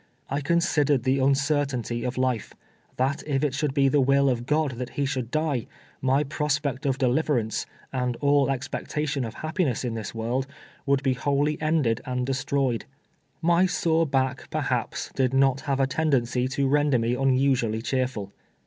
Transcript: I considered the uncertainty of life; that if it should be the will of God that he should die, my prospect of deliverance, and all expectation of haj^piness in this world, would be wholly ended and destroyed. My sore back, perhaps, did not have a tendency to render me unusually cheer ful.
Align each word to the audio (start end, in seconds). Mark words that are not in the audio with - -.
I 0.31 0.41
considered 0.41 1.03
the 1.03 1.19
uncertainty 1.19 2.03
of 2.03 2.17
life; 2.17 2.55
that 2.97 3.21
if 3.27 3.43
it 3.43 3.53
should 3.53 3.75
be 3.75 3.87
the 3.87 4.01
will 4.01 4.29
of 4.31 4.47
God 4.47 4.71
that 4.79 4.89
he 4.97 5.05
should 5.05 5.29
die, 5.29 5.67
my 6.01 6.23
prospect 6.23 6.87
of 6.87 6.97
deliverance, 6.97 7.67
and 7.93 8.15
all 8.15 8.49
expectation 8.49 9.23
of 9.23 9.35
haj^piness 9.35 9.85
in 9.85 9.93
this 9.93 10.15
world, 10.15 10.47
would 10.87 11.03
be 11.03 11.13
wholly 11.13 11.61
ended 11.61 12.01
and 12.03 12.25
destroyed. 12.25 12.85
My 13.43 13.67
sore 13.67 14.07
back, 14.07 14.49
perhaps, 14.49 15.11
did 15.13 15.35
not 15.35 15.61
have 15.61 15.79
a 15.79 15.85
tendency 15.85 16.47
to 16.47 16.67
render 16.67 16.97
me 16.97 17.13
unusually 17.13 17.83
cheer 17.83 18.07
ful. 18.07 18.33